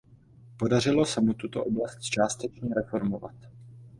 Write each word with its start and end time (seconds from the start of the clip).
Podařilo 0.57 1.05
se 1.05 1.21
mu 1.21 1.33
tuto 1.33 1.63
oblast 1.65 2.01
částečně 2.01 2.69
reformovat. 2.75 3.35